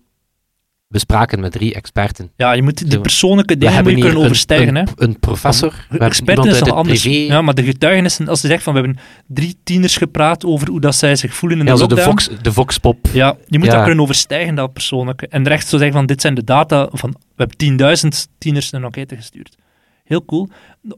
[0.93, 2.31] bespraken met drie experten.
[2.37, 4.77] Ja, je moet die persoonlijke We dingen moet je kunnen een, overstijgen.
[4.77, 7.01] een, een professor, we Experten is nog het anders.
[7.03, 10.69] privé, Ja, maar de getuigenissen, als je zegt van we hebben drie tieners gepraat over
[10.69, 12.21] hoe dat zij zich voelen in ja, de zo de, lockdown.
[12.21, 13.07] Vox, de Voxpop.
[13.13, 13.75] Ja, je moet Ja.
[13.75, 15.27] dat kunnen overstijgen, dat persoonlijke.
[15.29, 17.57] En recht zo zeggen van, dit zijn de data van, we hebben
[18.05, 18.09] 10.000
[18.39, 19.57] tieners een enquête gestuurd.
[20.05, 20.49] Heel cool.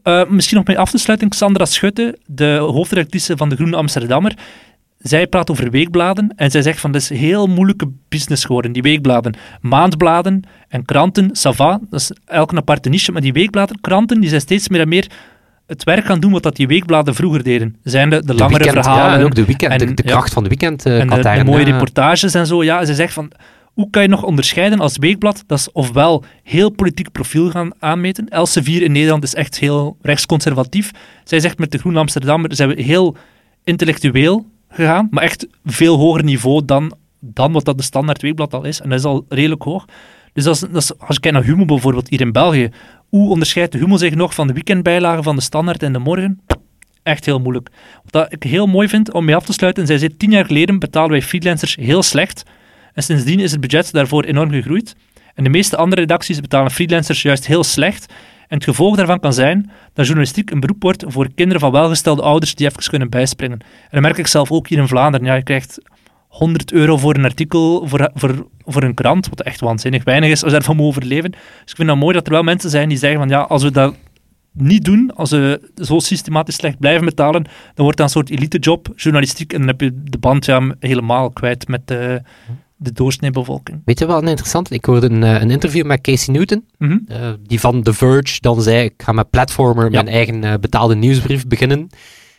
[0.02, 4.34] Eh, misschien nog mee af te sluiten, Sandra Schutte, de hoofdredactrice van de Groene Amsterdammer,
[5.08, 8.72] zij praat over weekbladen en zij zegt van, dit is een heel moeilijke business geworden,
[8.72, 9.34] die weekbladen.
[9.60, 14.20] Maandbladen en kranten, ça va, dat is elk een aparte niche, maar die weekbladen, kranten,
[14.20, 15.10] die zijn steeds meer en meer
[15.66, 17.76] het werk gaan doen wat dat die weekbladen vroeger deden.
[17.82, 19.12] Zijn de, de De langere weekend, verhalen.
[19.12, 20.10] Ja, en ook de, weekend, de, en- de ja.
[20.10, 20.86] kracht van de weekend.
[20.86, 21.72] eh En de, de mooie ja.
[21.72, 22.62] reportages en zo.
[22.64, 23.30] Ja, ze zegt van,
[23.72, 25.44] hoe kan je nog onderscheiden als weekblad?
[25.46, 28.28] Dat is ofwel heel politiek profiel gaan aanmeten.
[28.28, 30.90] Elsevier in Nederland is echt heel rechtsconservatief.
[31.24, 33.16] Zij zegt met de Groene Amsterdammer zijn we heel
[33.64, 38.64] intellectueel gegaan, maar echt veel hoger niveau dan, dan wat dat de standaard weekblad al
[38.64, 38.80] is.
[38.80, 39.84] En dat is al redelijk hoog.
[40.32, 42.70] Dus dat is, als je kijkt naar Humo bijvoorbeeld hier in België,
[43.08, 46.40] hoe onderscheidt de Humo zich nog van de weekendbijlagen van de standaard en de morgen?
[47.02, 47.68] Echt heel moeilijk.
[48.10, 50.78] Wat ik heel mooi vind om mee af te sluiten, zij zei tien jaar geleden
[50.78, 52.42] betaalden wij freelancers heel slecht.
[52.92, 54.96] En sindsdien is het budget daarvoor enorm gegroeid.
[55.34, 58.12] En de meeste andere redacties betalen freelancers juist heel slecht.
[58.54, 62.22] En het gevolg daarvan kan zijn dat journalistiek een beroep wordt voor kinderen van welgestelde
[62.22, 63.58] ouders die even kunnen bijspringen.
[63.60, 65.26] En dat merk ik zelf ook hier in Vlaanderen.
[65.26, 65.80] Ja, je krijgt
[66.28, 70.42] 100 euro voor een artikel, voor, voor, voor een krant, wat echt waanzinnig weinig is
[70.42, 71.30] als je daarvan mogen overleven.
[71.30, 73.62] Dus ik vind het mooi dat er wel mensen zijn die zeggen van ja, als
[73.62, 73.94] we dat
[74.52, 77.42] niet doen, als we zo systematisch slecht blijven betalen,
[77.74, 80.46] dan wordt dat een soort elitejob, journalistiek, en dan heb je de band
[80.78, 82.22] helemaal kwijt met de,
[82.76, 83.82] de doorsneebevolking.
[83.84, 84.70] Weet je wel een interessant?
[84.70, 86.98] Ik hoorde een, eh, een interview met Casey Newton, Mhm.
[87.06, 89.90] eh, die van The Verge dan zei, ik ga met Platformer Ja.
[89.90, 91.88] mijn eigen eh, betaalde nieuwsbrief beginnen.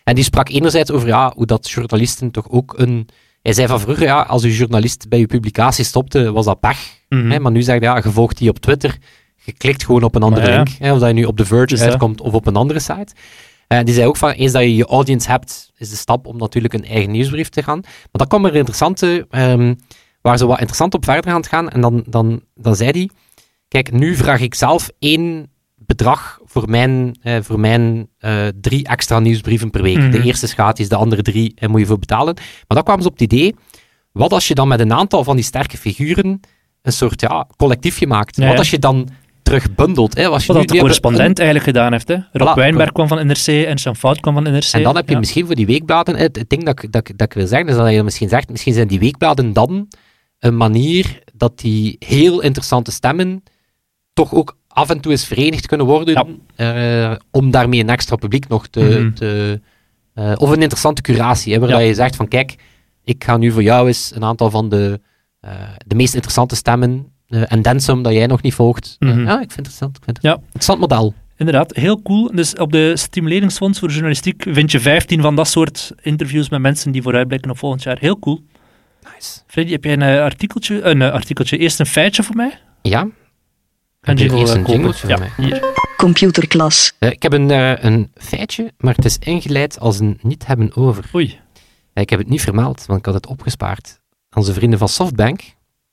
[0.03, 3.07] En die sprak enerzijds over ja, hoe dat journalisten toch ook een...
[3.41, 6.99] Hij zei van vroeger, ja, als je journalist bij je publicatie stopte, was dat pech.
[7.09, 7.31] Mhm.
[7.31, 8.97] Hè, maar nu zeg je, ja, je volgt die op Twitter,
[9.43, 10.55] je klikt gewoon op een andere ja.
[10.55, 10.67] link.
[10.79, 11.81] Hè, of dat je nu op The Verge dat.
[11.87, 13.13] uitkomt of op een andere site.
[13.67, 16.37] En die zei ook van, eens dat je je audience hebt, is de stap om
[16.37, 17.79] natuurlijk een eigen nieuwsbrief te gaan.
[17.81, 19.73] Maar dan kwam er een interessante, ehm,
[20.25, 21.69] waar ze wat interessant op verder gaan gaan.
[21.69, 23.09] En dan, dan, dan zei hij,
[23.67, 29.19] kijk, nu vraag ik zelf één bedrag voor mijn, eh, voor mijn eh, drie extra
[29.19, 29.97] nieuwsbrieven per week.
[29.97, 30.11] Mhm.
[30.11, 32.33] De eerste is gratis, de andere drie eh, moet je voor betalen.
[32.35, 33.55] Maar dan kwamen ze op het idee,
[34.11, 36.39] wat als je dan met een aantal van die sterke figuren
[36.81, 38.35] een soort ja, collectiefje maakt?
[38.35, 39.09] Ja, Wat als je dan
[39.43, 40.15] terugbundelt?
[40.15, 40.27] Hè?
[40.27, 42.07] Als je Wat de hebben correspondent eigenlijk gedaan heeft.
[42.07, 42.17] Hè?
[42.31, 42.53] Rob Voilà.
[42.55, 44.71] Wijnberg kwam van NRC en Jean Fout kwam van NRC.
[44.71, 45.19] En dan heb je Ja.
[45.19, 47.75] misschien voor die weekbladen, het, het ding dat, ik- dat, dat ik wil zeggen, is
[47.75, 49.87] dat je misschien zegt, misschien zijn die weekbladen dan
[50.39, 53.43] een manier dat die heel interessante stemmen
[54.13, 58.47] toch ook af en toe eens verenigd kunnen worden, eh, om daarmee een extra publiek
[58.47, 58.79] nog te...
[58.79, 59.13] Mhm.
[59.13, 59.61] te
[60.13, 61.77] eh, of een interessante curatie, hè, waar Ja.
[61.77, 62.55] je zegt van kijk,
[63.03, 64.99] ik ga nu voor jou eens een aantal van de,
[65.39, 65.51] eh,
[65.85, 68.95] de meest interessante stemmen en dan some dat jij nog niet volgt.
[68.99, 69.09] Mhm.
[69.19, 69.97] ja, ik vind het interessant.
[69.97, 70.35] Ik vind het Ja.
[70.45, 71.13] interessant model.
[71.37, 72.31] Inderdaad, heel cool.
[72.35, 76.91] Dus op de Stimuleringsfonds voor Journalistiek vind je 15 van dat soort interviews met mensen
[76.91, 77.97] die vooruitblikken op volgend jaar.
[77.99, 78.43] Heel cool.
[79.13, 79.39] Nice.
[79.47, 80.81] Freddy, heb jij een eh, artikeltje?
[80.81, 81.57] Een eh, artikeltje.
[81.57, 82.59] Eerst een feitje voor mij?
[82.81, 83.07] Ja,
[84.01, 85.45] Een jingle, eerst eh, een jingletje Ja, voor mij?
[85.47, 85.63] hier.
[85.97, 86.93] Computerklas.
[86.99, 90.75] Eh, ik heb een, eh, een feitje, maar het is ingeleid als een niet hebben
[90.75, 91.05] over.
[91.15, 91.39] Oei.
[91.93, 93.99] Ik heb het niet vermeld, want ik had het opgespaard.
[94.35, 95.41] Onze vrienden van Softbank,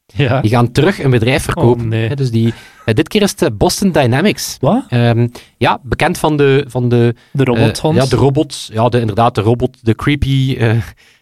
[0.07, 0.40] Ja.
[0.40, 1.83] die gaan terug een bedrijf verkopen.
[1.85, 2.16] Oh, nee.
[2.16, 4.57] Dus die, dit keer is het Boston Dynamics.
[4.61, 4.85] Wat?
[4.88, 7.96] Ehm, ja, bekend van de, van de, De robothond?
[7.96, 8.68] ja, de robot.
[8.72, 10.77] Ja, de, inderdaad, de robot, de creepy, eh,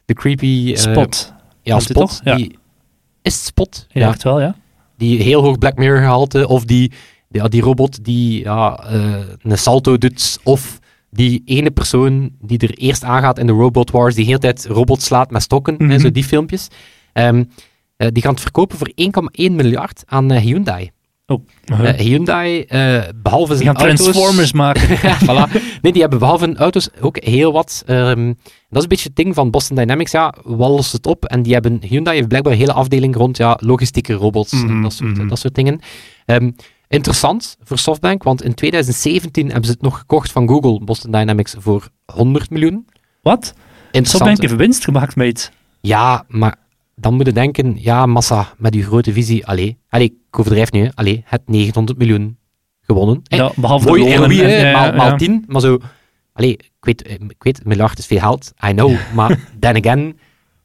[0.05, 1.33] de creepy Spot.
[1.63, 2.21] Ja, spot.
[2.25, 2.35] Ja.
[2.37, 2.59] Die,
[3.23, 3.87] is spot?
[3.89, 4.55] Ja, echt wel, ja.
[4.97, 6.93] die heel hoog Black Mirror gehalte, of die,
[7.29, 10.79] ja, die robot die ja, eh, een salto doet, of
[11.11, 14.67] die ene persoon die er eerst aangaat in de Robot Wars, die de hele tijd
[14.67, 15.91] robots slaat met stokken, Mhm.
[15.91, 16.69] hè, zo die filmpjes.
[17.13, 17.45] Ehm,
[17.97, 20.91] eh, die gaan het verkopen voor 1,1 miljard aan eh, Hyundai.
[21.31, 21.47] Oh.
[21.97, 24.05] Hyundai, eh, behalve Die zijn gaan auto's...
[24.05, 24.89] Transformers maken.
[25.09, 25.53] ja, voilà.
[25.83, 27.83] Nee, die hebben behalve hun auto's ook heel wat.
[27.87, 28.27] ehm,
[28.69, 30.13] dat is een beetje het ding van Boston Dynamics.
[30.13, 31.25] Ja, wat lost het op?
[31.25, 34.83] En die hebben, Hyundai heeft blijkbaar een hele afdeling rond ja, logistieke robots en Mhm,
[34.83, 35.29] dat soort, mhm.
[35.29, 35.81] dat soort dingen.
[36.27, 36.51] Ehm,
[36.89, 41.55] interessant voor SoftBank, want in 2017 hebben ze het nog gekocht van Google, Boston Dynamics,
[41.59, 42.87] voor 100 miljoen.
[43.23, 43.55] Wat?
[43.93, 45.51] Softbank heeft winst gemaakt met iets.
[45.81, 46.57] Ja, maar
[47.01, 50.81] dan moet je denken, ja, massa, met uw grote visie, allee, allee ik overdrijf nu,
[50.85, 52.39] hè, allee, het 900 miljoen
[52.81, 53.21] gewonnen.
[53.25, 55.17] Hè, Ja, behalve Mooi de lonen ja, maal, ja, maal ja.
[55.17, 55.79] 10, maar zo,
[56.33, 60.19] Allee, ik weet, eh, ik weet, miljard is veel geld, I know, maar then again,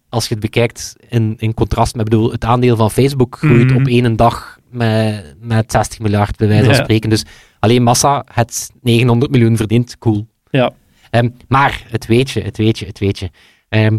[0.10, 3.76] als je het bekijkt in, in contrast met, bedoel, het aandeel van Facebook groeit Mhm.
[3.76, 7.10] op één dag met, met 60 miljard, bij wijze van spreken.
[7.10, 7.24] Dus
[7.60, 10.28] alleen Massa het 900 miljoen verdient, cool.
[10.50, 10.72] Ja.
[11.10, 13.30] Ehm, maar, het weet je, het weet je, het weet je.
[13.70, 13.98] Ehm,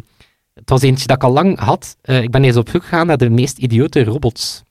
[0.67, 1.97] het was eentje dat ik al lang had.
[2.03, 4.63] Eh, ik ben eens op zoek gegaan naar de meest idiote robots.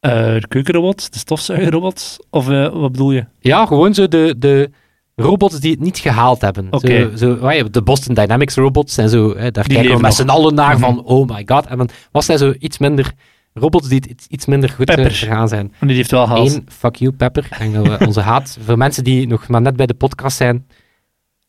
[0.00, 3.24] Eh, de keukenrobot, de stofzuigerrobot, of eh, wat bedoel je?
[3.40, 4.70] Ja, gewoon zo de, de
[5.16, 6.68] robots die het niet gehaald hebben.
[6.70, 9.36] Zo, zo, ja, de Boston Dynamics robots en zo.
[9.36, 10.80] Hè, daar kijken we met z'n allen naar Mhm.
[10.80, 11.66] van, oh my god.
[11.66, 13.12] En dan was hij zo iets minder,
[13.54, 15.10] robots die het iets, iets minder goed Pepper.
[15.10, 15.66] gegaan zijn.
[15.66, 16.54] Want die heeft wel gehaald.
[16.54, 17.48] Eén, fuck you, Pepper.
[17.58, 20.66] Denk dat we onze haat, voor mensen die nog maar net bij de podcast zijn,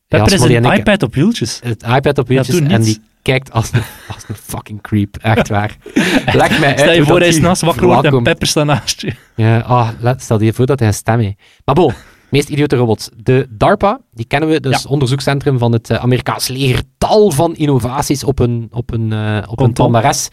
[0.08, 1.60] Pepper is Smolly een en iPad op wieltjes.
[1.63, 5.17] het iPad op Ja, wieltjes en die kijkt als een, als een fucking creep.
[5.17, 5.77] Echt waar.
[6.33, 8.23] Leg mij uit Stel je voor, dat hij is naast wakker wordt en verwelkomt.
[8.23, 9.13] Pepper staat naast je.
[9.36, 11.36] Ja, ah, laat- stel je voor dat hij een stem heeft.
[11.65, 11.93] Maar bon,
[12.29, 13.09] meest idiote robots.
[13.15, 14.89] De DARPA, die kennen we, dus Ja.
[14.89, 16.81] onderzoekscentrum van het eh, Amerikaans leger.
[16.97, 20.29] Tal van innovaties op een, op een, eh, op een palmares.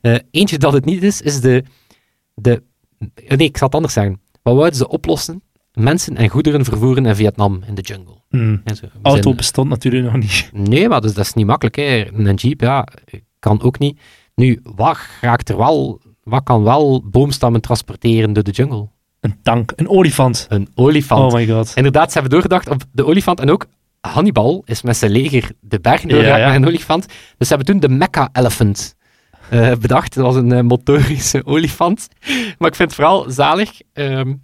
[0.00, 1.64] Eh, eentje dat het niet is, is de,
[2.34, 2.62] de...
[3.26, 4.20] Nee, ik zal het anders zeggen.
[4.42, 5.42] Wat wouden ze oplossen?
[5.72, 8.18] Mensen en goederen vervoeren in Vietnam, in de jungle.
[8.28, 8.62] Hmm.
[8.74, 8.86] Zo.
[9.02, 10.50] Auto zijn- bestond natuurlijk nog niet.
[10.68, 11.76] Nee, maar dus, dat is niet makkelijk.
[11.76, 12.06] Hè.
[12.12, 12.86] Een jeep, ja,
[13.38, 14.00] kan ook niet.
[14.34, 16.00] Nu, wat raakt er wel...
[16.22, 18.88] Wat kan wel boomstammen transporteren door de jungle?
[19.20, 20.46] Een tank, een olifant.
[20.48, 21.32] Een olifant.
[21.32, 21.72] Oh my god.
[21.74, 23.40] Inderdaad, ze hebben doorgedacht op de olifant.
[23.40, 23.66] En ook
[24.00, 26.52] Hannibal is met zijn leger de berg doorgegaan Ja, ja.
[26.52, 27.06] met een olifant.
[27.38, 28.94] Dus ze hebben toen de Mecha Elephant
[29.50, 30.14] eh, bedacht.
[30.14, 32.08] Dat was een eh, motorische olifant.
[32.58, 33.80] Maar ik vind het vooral zalig.
[33.92, 34.34] ehm,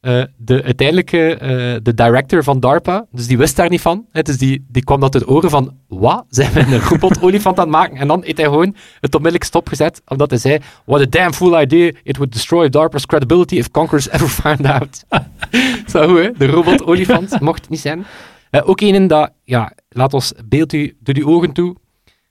[0.00, 1.48] eh, de uiteindelijke eh,
[1.82, 4.06] de director van DARPA, dus die wist daar niet van.
[4.10, 6.24] Hè, dus die, die kwam dat uit oren van, wat?
[6.28, 7.96] Zijn we een robot-olifant aan het maken?
[7.96, 11.60] En dan heeft hij gewoon het onmiddellijk stopgezet, omdat hij zei, what a damn fool
[11.60, 15.04] idea, it would destroy DARPA's credibility if Congress ever found out.
[15.92, 16.38] Zo goed?
[16.38, 18.04] De robot-olifant mocht het niet zijn.
[18.50, 21.76] Eh, ook een dat, ja, laat ons, beeld u, doe die ogen toe,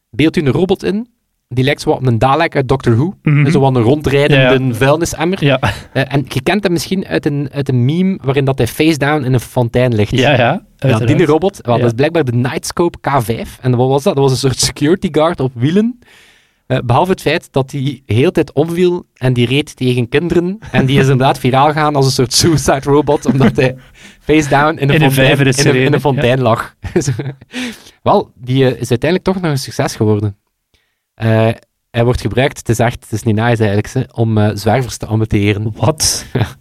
[0.09, 1.07] beeld u een robot in,
[1.53, 3.13] die lijkt zo wat op een Dalek uit Doctor Who.
[3.23, 3.49] Mhm.
[3.51, 5.43] Zo wat een rondrijdende Ja, vuilnisemmer.
[5.45, 5.59] Ja,
[5.93, 8.97] Eh, en je kent hem misschien uit een, uit een meme waarin dat hij face
[8.97, 10.11] down in een fontein ligt.
[10.11, 10.67] ja, ja.
[10.77, 13.59] Ja, die robot, dat is blijkbaar de Nightscope K5.
[13.61, 14.13] En wat was dat?
[14.15, 15.99] Dat was een soort security guard op wielen.
[16.67, 20.59] Eh, behalve het feit dat hij de hele tijd omviel en die reed tegen kinderen.
[20.71, 23.75] En die is inderdaad viraal gegaan als een soort suicide robot, omdat hij
[24.19, 26.75] face down in een, In een fontein, in een, in gereden, een fontein lag.
[28.03, 30.37] wel, die eh, is uiteindelijk toch nog een succes geworden.
[31.19, 31.49] Eh,
[31.91, 35.05] hij wordt gebruikt, het is echt, het is niet nice eigenlijk, om eh, zwervers te
[35.05, 35.73] amputeren.
[35.75, 36.25] Wat?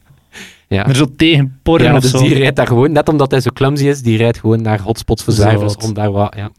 [0.71, 0.87] Ja.
[0.87, 3.85] Er zo tegen porren Ja, dus die rijdt daar gewoon, net omdat hij zo clumsy
[3.85, 6.51] is, die rijdt gewoon naar hotspots voor zwervers om daar wat, ja.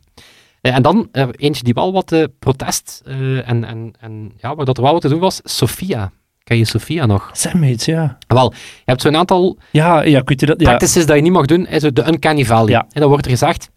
[0.61, 4.77] Eh, En dan eentje die wel wat eh, protest en, en, en ja, waar dat
[4.77, 6.11] er wel wat te doen was, Sophia.
[6.43, 7.29] Ken je Sophia nog?
[7.33, 8.17] Zeg me iets, ja.
[8.27, 10.59] Wel, je hebt zo'n aantal Ja, ja, weet je dat?
[10.61, 10.67] Ja.
[10.67, 12.71] practices dat je niet mag doen, is de uncanny valley.
[12.71, 12.85] Ja.
[12.91, 13.69] En dan wordt er gezegd,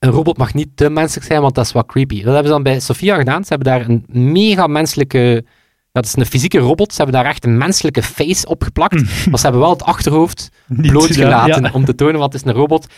[0.00, 2.16] een robot mag niet te menselijk zijn, want dat is wat creepy.
[2.16, 3.42] Dat hebben ze dan bij Sophia gedaan.
[3.44, 5.44] Ze hebben daar een mega menselijke...
[5.92, 6.92] Dat is een fysieke robot.
[6.92, 8.94] Ze hebben daar echt een menselijke face op geplakt.
[9.26, 11.70] maar ze hebben wel het achterhoofd Niet blootgelaten ja.
[11.72, 12.84] om te tonen wat is een robot.
[12.84, 12.90] Er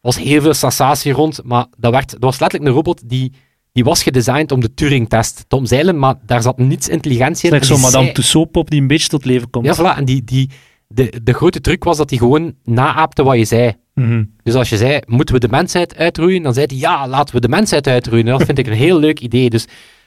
[0.00, 3.32] was heel veel sensatie rond, maar dat, werd, dat was letterlijk een robot die,
[3.72, 7.58] die was gedesigned om de Turing-test te omzeilen, maar daar zat niets intelligentie in.
[7.58, 9.64] En zo'n Madame zei- Tussaud-pop die een beetje tot leven komt.
[9.64, 9.96] Ja, voilà.
[9.98, 10.50] En die, die,
[10.88, 13.76] de, de grote truc was dat hij gewoon naaapte wat je zei.
[13.98, 14.24] Mhm.
[14.42, 16.42] Dus als je zei, moeten we de mensheid uitroeien?
[16.42, 18.26] Dan zei hij, ja, laten we de mensheid uitroeien.
[18.26, 19.50] En dat vind ik een heel leuk idee.
[19.50, 19.66] Dus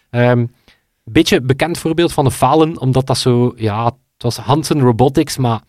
[0.10, 0.50] ehm, een
[1.04, 5.62] beetje bekend voorbeeld van een falen, omdat dat zo, ja, het was Hansen Robotics, maar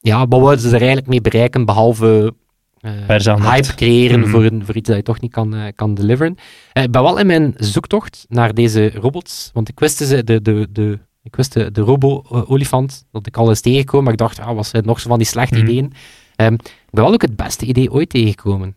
[0.00, 2.34] ja, wat wouden ze er eigenlijk mee bereiken, behalve
[2.80, 3.16] eh,
[3.52, 4.28] hype creëren Mhm.
[4.28, 6.34] voor, een, voor iets dat je toch niet kan, eh, kan deliveren.
[6.72, 10.42] Eh, ik ben wel in mijn zoektocht naar deze robots, want ik wist ze, de,
[10.42, 14.40] de, de, ik wist de, de robo-olifant, dat ik al eens tegengekomen, maar ik dacht,
[14.40, 15.66] ah, wat zijn nog zo van die slechte Mhm.
[15.66, 15.92] ideeën.
[16.36, 18.76] Ehm, ik ben wel ook het beste idee ooit tegengekomen.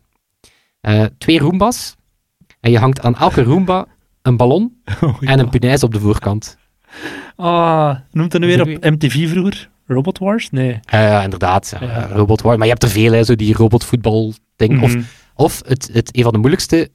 [0.80, 1.96] Eh, twee Roombas,
[2.60, 3.86] en je hangt aan elke Roomba
[4.22, 6.56] een ballon Oh, en een punaise op de voorkant.
[7.36, 9.70] Ah, noemt dat nu weer op MTV vroeger?
[9.86, 10.50] Robot Wars?
[10.50, 10.78] Nee.
[10.82, 11.76] Ja, ja, inderdaad.
[11.80, 12.06] Ja, Ja.
[12.12, 12.54] Robot War.
[12.56, 14.82] Maar je hebt er veel, hè, zo die robotvoetbal ding.
[14.82, 15.02] Of, Mhm.
[15.34, 16.88] of het, het, een van de moeilijkste,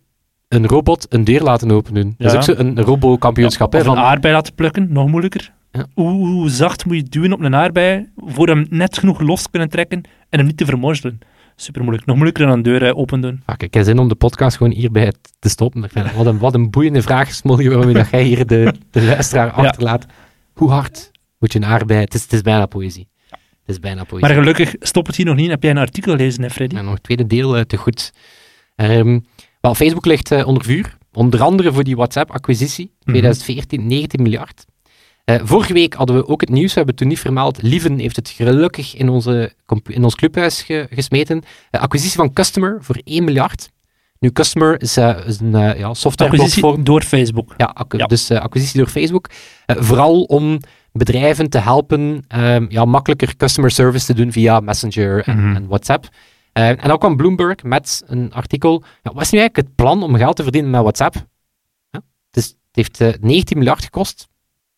[0.48, 2.16] een robot een deur laten openen.
[2.18, 3.74] Dat is ook zo een robo-kampioenschap.
[3.74, 5.54] Of een van, aardbei laten plukken, nog moeilijker.
[5.94, 9.70] Hoe, zacht moet je duwen op een aardbei voor hem net genoeg los te kunnen
[9.70, 11.20] trekken en hem niet te vermorzelen?
[11.56, 12.06] Super moeilijk.
[12.06, 13.42] Nog moeilijker dan een deur open doen.
[13.46, 15.82] Fuck, ik heb zin om de podcast gewoon hierbij te stoppen.
[16.16, 20.06] Wat, een, wat een boeiende vraag, Smolly, waarom dat jij hier de, de luisteraar achterlaat.
[20.54, 22.00] Hoe hard moet je een aardbei...
[22.00, 23.08] Het is, het is bijna poëzie.
[23.30, 24.28] Het is bijna poëzie.
[24.28, 25.50] Maar gelukkig stopt het hier nog niet.
[25.50, 26.76] Heb jij een artikel gelezen, hè, Freddy?
[26.76, 28.14] Nog het tweede deel eh, te goed.
[28.76, 29.20] Ehm,
[29.62, 30.98] wel, Facebook ligt eh, onder vuur.
[31.14, 32.86] Onder andere voor die WhatsApp-acquisitie.
[32.86, 33.10] Mhm.
[33.12, 34.66] 2014, 19 miljard.
[35.26, 37.62] Eh, vorige week hadden we ook het nieuws, we hebben het toen niet vermeld.
[37.62, 41.42] Lieven heeft het gelukkig in, onze, in ons clubhuis ge- gesmeten.
[41.72, 43.70] Eh, acquisitie van Customer voor 1 miljard.
[44.20, 46.84] Nu, Customer is, eh, is een ja, softwareplatform.
[46.84, 47.54] Door Facebook.
[47.58, 47.76] Ja,
[48.08, 49.30] dus acquisitie door Facebook.
[49.66, 50.60] Vooral om
[50.92, 55.56] bedrijven te helpen ehm, ja, makkelijker customer service te doen via Messenger en, Mhm.
[55.56, 56.08] en WhatsApp.
[56.54, 58.84] En dan kwam Bloomberg met een artikel.
[59.04, 61.16] Ja, wat is nu eigenlijk het plan om geld te verdienen met WhatsApp?
[61.90, 64.28] Ja, het, heeft eh, 19 miljard gekost.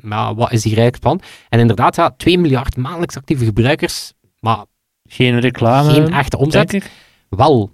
[0.03, 1.21] Maar wat is hier eigenlijk plan?
[1.49, 4.65] En inderdaad, ja, 2 miljard maandelijks actieve gebruikers, maar
[5.10, 5.91] Geen reclame.
[5.91, 6.89] geen echte omzet.
[7.29, 7.71] Wel.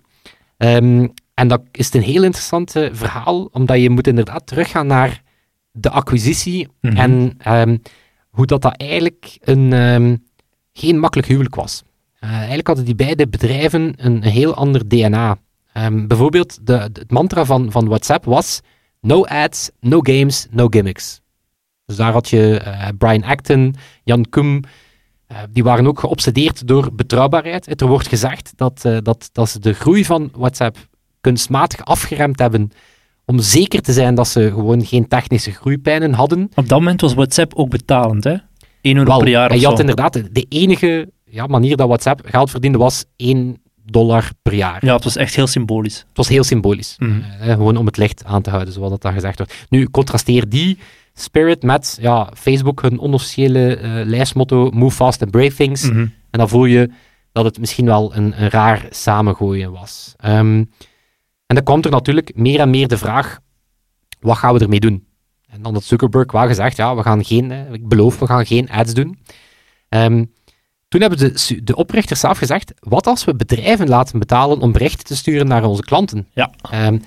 [0.57, 5.21] Ehm, en dat is een heel interessant verhaal, omdat je moet inderdaad teruggaan naar
[5.71, 6.97] de acquisitie Mhm.
[6.97, 7.77] en ehm,
[8.29, 10.15] hoe dat, dat eigenlijk een, ehm,
[10.73, 11.83] geen makkelijk huwelijk was.
[12.19, 15.37] Eh, eigenlijk hadden die beide bedrijven een, een heel ander DNA.
[15.91, 18.61] Bijvoorbeeld, de, de- het mantra van, van WhatsApp was
[19.01, 21.21] no ads, no games, no gimmicks.
[21.93, 24.61] Dus daar had je eh, Brian Acton, Jan Kum,
[25.27, 27.81] eh, die waren ook geobsedeerd door betrouwbaarheid.
[27.81, 30.77] Er wordt gezegd dat, eh, dat, dat ze de groei van WhatsApp
[31.21, 32.71] kunstmatig afgeremd hebben
[33.25, 36.49] om zeker te zijn dat ze gewoon geen technische groeipijnen hadden.
[36.55, 38.35] Op dat moment was WhatsApp ook betalend, hè?
[38.81, 39.81] 1 euro Wel, per jaar en je had zo.
[39.81, 44.85] inderdaad, de enige ja, manier dat WhatsApp geld verdiende was 1 dollar per jaar.
[44.85, 45.97] Ja, het was echt heel symbolisch.
[45.97, 46.95] Het was heel symbolisch.
[46.97, 47.21] Mhm.
[47.39, 49.53] Gewoon om het licht aan te houden, zoals dat dan gezegd wordt.
[49.69, 50.77] Nu, contrasteer die
[51.13, 55.89] spirit met ja, Facebook, hun onofficiële eh, lijstmotto Move Fast and Brave Things.
[55.89, 55.99] Mhm.
[55.99, 56.89] En dan voel je
[57.31, 60.13] dat het misschien wel een, een raar samengooien was.
[60.17, 60.63] Ehm,
[61.45, 63.39] en dan komt er natuurlijk meer en meer de vraag,
[64.19, 65.07] wat gaan we ermee doen?
[65.47, 68.45] En dan had Zuckerberg wel gezegd, ja, we gaan geen, eh, ik beloof, we gaan
[68.45, 69.19] geen ads doen.
[69.89, 70.25] Ehm,
[70.87, 75.05] toen hebben de, de oprichters zelf gezegd, wat als we bedrijven laten betalen om berichten
[75.05, 76.27] te sturen naar onze klanten?
[76.33, 76.51] Ja.
[76.71, 76.99] Ehm,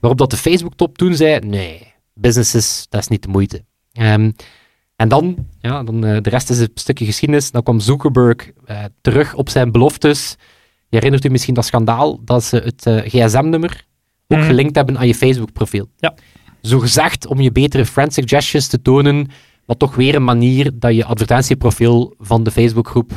[0.00, 1.87] waarop dat de Facebook-top toen zei, nee,
[2.20, 3.64] businesses, dat is niet de moeite.
[3.92, 4.30] Ehm,
[4.96, 7.50] en dan, ja, dan eh, de rest is een stukje geschiedenis.
[7.50, 10.36] Dan kwam Zuckerberg eh, terug op zijn beloftes.
[10.88, 13.86] Je herinnert u misschien dat schandaal dat ze het eh, gsm-nummer
[14.26, 14.46] ook Mhm.
[14.46, 15.88] gelinkt hebben aan je Facebook-profiel.
[15.96, 16.14] Ja.
[16.62, 19.26] Zo gezegd om je betere friend suggestions te tonen,
[19.66, 23.12] maar toch weer een manier dat je advertentieprofiel van de Facebookgroep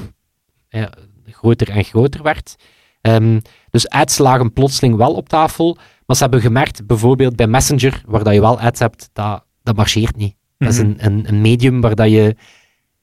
[1.26, 2.56] groter en groter werd.
[3.02, 8.02] Ehm, dus ads lagen plotseling wel op tafel, maar ze hebben gemerkt, bijvoorbeeld bij Messenger,
[8.06, 10.36] waar dat je wel ads hebt, dat, dat marcheert niet.
[10.58, 10.88] Dat is Mhm.
[10.88, 12.36] een, een, een medium waar dat je,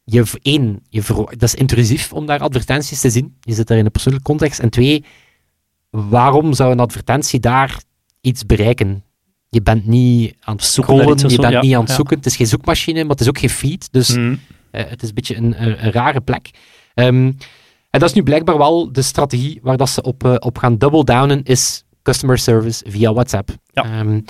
[0.04, 3.36] je één, je dat is intrusief om daar advertenties te zien.
[3.40, 4.58] Je zit daar in een persoonlijke context.
[4.60, 5.04] En twee,
[5.90, 7.82] waarom zou een advertentie daar
[8.20, 9.02] iets bereiken?
[9.48, 11.94] Je bent niet aan het scrollen, je bent ja, niet aan het ja.
[11.94, 12.16] zoeken.
[12.16, 13.88] Het is geen zoekmachine, maar het is ook geen feed.
[13.92, 14.34] Dus Mhm.
[14.70, 16.50] eh, het is een beetje een, een, een rare plek.
[16.94, 17.32] Ehm,
[17.90, 20.78] en dat is nu blijkbaar wel de strategie waar dat ze op, eh, op gaan
[20.78, 23.50] double downen, is customer service via WhatsApp.
[23.72, 23.82] Ja.
[23.84, 24.20] Ehm,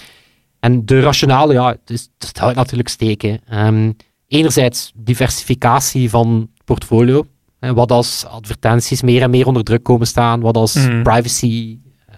[0.61, 1.77] en de rationale, ja,
[2.19, 3.41] het houdt natuurlijk steken.
[3.49, 3.93] Ehm,
[4.29, 7.27] enerzijds diversificatie van portfolio.
[7.61, 11.03] wat als advertenties meer en meer onder druk komen staan, wat als Mhm.
[11.03, 12.15] privacy eh,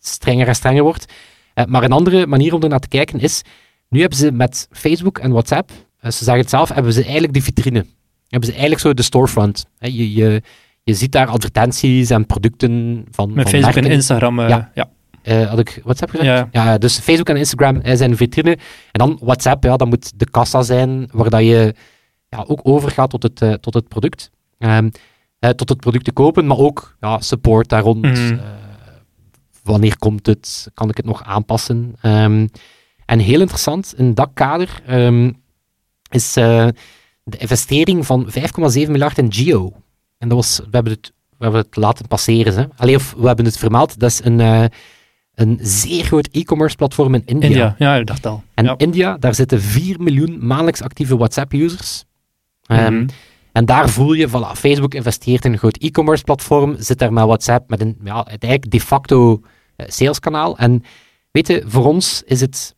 [0.00, 1.12] strenger en strenger wordt.
[1.54, 3.42] Eh, maar een andere manier om er naar te kijken is,
[3.88, 7.32] nu hebben ze met Facebook en WhatsApp, eh, ze zeggen het zelf, hebben ze eigenlijk
[7.32, 7.86] de vitrine.
[8.28, 9.66] Hebben ze eigenlijk zo de storefront.
[9.78, 10.42] Hè, je, je,
[10.82, 13.84] je ziet daar advertenties en producten van, Met van Facebook merken.
[13.84, 14.40] en Instagram.
[14.40, 14.70] Ja.
[14.74, 14.90] ja.
[15.22, 16.46] Eh, had ik WhatsApp gezegd?
[16.52, 16.78] Ja.
[16.78, 18.50] dus Facebook en Instagram eh, zijn vitrine.
[18.90, 21.74] En dan WhatsApp, ja, dat moet de kassa zijn, waar dat je
[22.28, 24.30] ja, ook overgaat tot het, eh, tot het product.
[24.58, 24.90] Ehm,
[25.38, 28.02] eh, tot het product te kopen, maar ook ja, support daar rond.
[28.02, 28.38] Mhm.
[29.62, 30.68] Wanneer komt het?
[30.74, 31.94] Kan ik het nog aanpassen?
[32.00, 32.46] Ehm,
[33.06, 35.30] en heel interessant, in dat kader ehm,
[36.10, 36.74] is de
[37.38, 39.72] investering van 5,7 miljard in Geo.
[40.18, 42.54] En dat was, we hebben het, we hebben het laten passeren.
[42.54, 42.64] Hè?
[42.76, 43.98] Allee, of we hebben het vermeld.
[43.98, 44.70] Dat is een,
[45.34, 47.48] een zeer groot e-commerce platform in India.
[47.48, 47.74] India.
[47.78, 48.42] Ja, ik dacht al.
[48.54, 48.74] En ja.
[48.76, 52.04] India, daar zitten 4 miljoen maandelijks actieve WhatsApp-users.
[52.66, 53.06] Ehm, Mhm.
[53.52, 57.24] En daar voel je, voilà, Facebook investeert in een groot e-commerce platform, zit daar met
[57.24, 59.40] WhatsApp met een, ja, het eigenlijk de facto
[59.76, 60.58] eh, saleskanaal.
[60.58, 60.82] En
[61.30, 62.74] weet je, voor ons is het,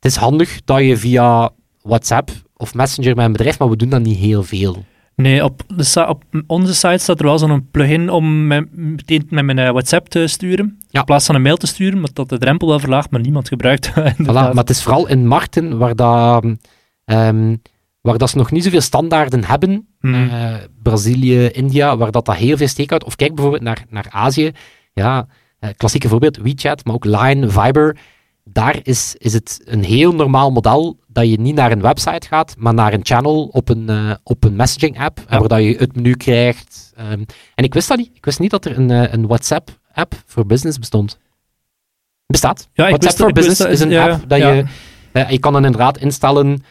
[0.00, 1.50] het is handig dat je via
[1.82, 4.84] WhatsApp of Messenger met een bedrijf, maar we doen dat niet heel veel.
[5.22, 9.44] Nee, op, de op onze site staat er wel zo'n plugin om me- meteen met
[9.44, 10.78] mijn eh, WhatsApp te sturen.
[10.88, 10.98] Ja.
[11.00, 13.48] In plaats van een mail te sturen, maar dat de drempel wel verlaagt, maar niemand
[13.48, 13.90] gebruikt.
[14.22, 16.44] Voilà, maar het is vooral in markten waar, dat,
[17.04, 17.56] ehm,
[18.00, 19.86] waar dat ze nog niet zoveel standaarden hebben.
[20.00, 20.14] Mhm.
[20.14, 23.04] Eh, Brazilië, India, waar dat, dat heel veel steek houdt.
[23.04, 24.50] Of kijk bijvoorbeeld naar, naar Azië.
[24.92, 25.26] Ja,
[25.58, 27.96] eh, klassieke voorbeeld, WeChat, maar ook Line, Viber.
[28.44, 32.54] Daar is, is het een heel normaal model dat je niet naar een website gaat,
[32.58, 35.38] maar naar een channel op een, eh, op een messaging app, Ja.
[35.38, 36.92] waar dat je het menu krijgt.
[36.96, 37.22] Ehm,
[37.54, 38.10] en ik wist dat niet.
[38.14, 41.18] Ik wist niet dat er een, eh, een WhatsApp-app voor business bestond.
[42.26, 42.68] Bestaat.
[42.72, 44.64] Ja, WhatsApp dat- wist Business is een ja, app dat je...
[45.12, 46.64] eh, je kan dan inderdaad instellen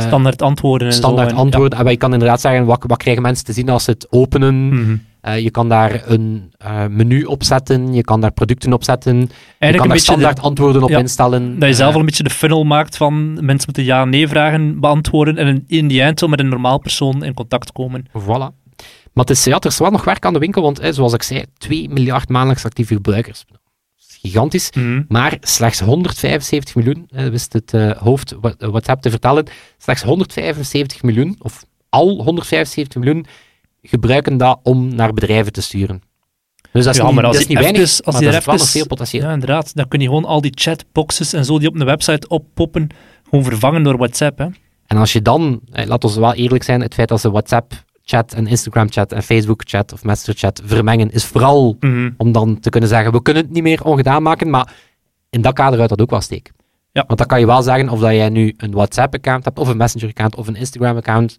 [0.00, 1.34] Standaard antwoorden en standaard zo.
[1.36, 1.78] en- antwoorden.
[1.78, 4.68] En je kan inderdaad zeggen, wat, wat krijgen mensen te zien als ze het openen?
[4.68, 4.96] Mhm.
[5.20, 9.16] Eh, je kan daar een eh, menu op zetten, je kan daar producten op zetten,
[9.20, 9.26] je
[9.58, 11.58] Eigenlijk kan een daar de- standaard antwoorden op ja, instellen.
[11.58, 15.36] Dat je zelf Eh, al een beetje de funnel maakt van mensen moeten ja-nee-vragen beantwoorden
[15.36, 18.04] en in- die eind zo met een normaal persoon in contact komen.
[18.08, 18.64] Voilà.
[19.12, 21.22] Maar het is, ja, er is wel nog werk aan de winkel, want zoals ik
[21.22, 23.44] zei, 2 miljard maandelijks actieve gebruikers.
[24.26, 24.70] Gigantisch.
[24.72, 25.02] Mhm.
[25.08, 29.46] Maar slechts 175 miljoen, eh, wist het eh, hoofd wa- WhatsApp te vertellen,
[29.78, 33.26] slechts 175 miljoen, of al 175 miljoen,
[33.82, 36.02] gebruiken dat om naar bedrijven te sturen.
[36.72, 38.30] Dus dat is Ja, niet, maar als dat is die niet weinig, als maar die
[38.30, 39.22] dat is wel nog veel potentieel.
[39.24, 39.74] Ja, inderdaad.
[39.74, 42.88] Dan kun je gewoon al die chatboxes en zo die op de website oppoppen,
[43.28, 44.38] gewoon vervangen door WhatsApp.
[44.38, 44.46] Hè.
[44.86, 47.30] En als je dan, eh, laten we wel eerlijk zijn, het feit dat ze
[48.06, 52.10] WhatsApp-chat en Instagram-chat en Facebook-chat of Messenger-chat vermengen, is vooral Mhm.
[52.16, 54.72] om dan te kunnen zeggen, we kunnen het niet meer ongedaan maken, maar
[55.30, 56.52] in dat kader uit dat ook wel steek.
[56.92, 57.04] Ja.
[57.06, 59.76] Want dan kan je wel zeggen of dat jij nu een WhatsApp-account hebt, of een
[59.76, 61.38] Messenger-account, of een Instagram-account.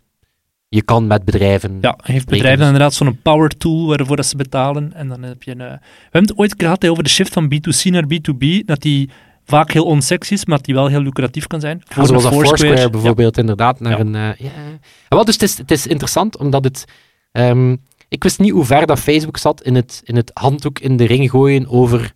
[0.70, 1.78] Je kan met bedrijven...
[1.82, 4.94] Ja, heeft bedrijven inderdaad zo'n power tool waarvoor dat ze betalen.
[4.94, 5.62] En dan heb je een...
[5.62, 5.80] eh, We
[6.12, 9.10] hebben het ooit gehad over de shift van B2C naar B2B, dat die
[9.50, 11.82] vaak heel onsexy is, maar die wel heel lucratief kan zijn.
[11.96, 12.90] Ja, zoals Foursquare, Ja.
[12.90, 14.00] bijvoorbeeld, inderdaad, naar Ja.
[14.00, 14.16] een...
[14.16, 14.52] eh, ja.
[14.56, 14.80] En
[15.10, 16.86] wel, dus het is, het is interessant, omdat het...
[17.32, 17.76] ehm,
[18.10, 21.06] ik wist niet hoe ver dat Facebook zat in het, in het handdoek in de
[21.06, 22.14] ring gooien over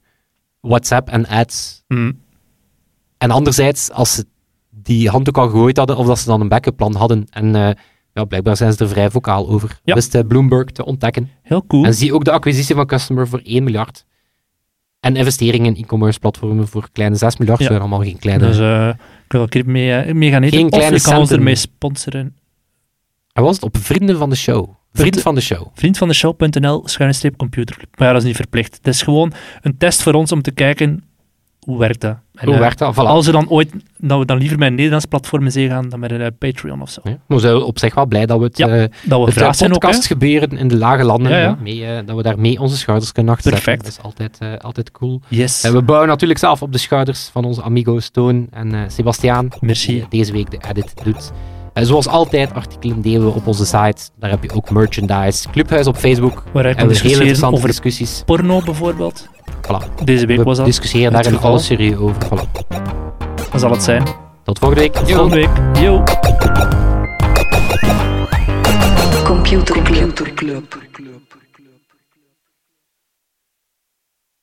[0.59, 1.83] WhatsApp en ads.
[1.87, 2.11] Mhm.
[3.17, 4.25] En anderzijds, als ze
[4.69, 7.25] die handdoek al gegooid hadden, of dat ze dan een backup plan hadden.
[7.29, 7.69] En eh,
[8.13, 9.79] ja, blijkbaar zijn ze er vrij vocaal over.
[9.83, 9.93] Ja.
[9.93, 11.29] Wist eh, Bloomberg te ontdekken.
[11.43, 11.85] Heel cool.
[11.85, 14.05] En zie ook de acquisitie van Customer voor 1 miljard.
[15.01, 17.59] En investeringen in e-commerce platformen voor kleine 6 miljard.
[17.59, 17.65] Ja.
[17.65, 18.47] zijn allemaal geen kleine...
[18.47, 18.89] Dus eh
[19.37, 20.57] ik wil mee, eh, mee gaan eten.
[20.57, 22.35] Geen of kleine je kan ons ermee sponsoren.
[23.33, 24.63] En was het op Vrienden van de Show?
[24.93, 25.67] Vriend Vriend- van de Show.
[25.73, 27.97] Vriendvandeshow.nl, schuine streep computerclub.
[27.97, 28.75] Maar ja, dat is niet verplicht.
[28.75, 31.03] Het is gewoon een test voor ons om te kijken
[31.65, 32.17] hoe werkt dat.
[32.35, 32.93] En, Hoe eh, werkt dat?
[32.93, 32.97] Voilà.
[32.97, 35.89] Als we dan ooit, dat we dan liever met een Nederlands platform in zee gaan
[35.89, 37.01] dan met een eh, Patreon of zo.
[37.03, 39.71] Ja, we zijn op zich wel blij dat we het, Ja, eh, Dat we het
[39.71, 43.33] podcast gebeuren in de lage landen, Ja, mee, dat we daar mee onze schouders kunnen
[43.33, 43.73] achterzetten.
[43.73, 43.97] Perfect.
[43.97, 45.21] Dat is altijd, altijd cool.
[45.27, 45.63] Yes.
[45.63, 49.93] En we bouwen natuurlijk zelf op de schouders van onze amigo's Toon en Sebastiaan, Merci.
[49.93, 51.31] die deze week de edit doet.
[51.73, 54.09] En zoals altijd, artikelen delen we op onze site.
[54.19, 55.49] Daar heb je ook merchandise.
[55.49, 56.43] Clubhuis op Facebook.
[56.53, 58.23] Waar ik En kan we heel discussiëren interessante over discussies.
[58.25, 59.27] porno bijvoorbeeld.
[59.61, 60.03] Voilà.
[60.03, 60.65] Deze week We was dat.
[60.65, 62.15] discussiëren het daar in alle serie over.
[62.25, 62.51] Voilà.
[63.51, 64.03] Dat zal het zijn.
[64.43, 64.93] Tot volgende week.
[64.93, 65.15] Tot Yo.
[65.15, 65.81] volgende week.
[65.83, 66.03] Yo.
[69.23, 70.79] Computer Club.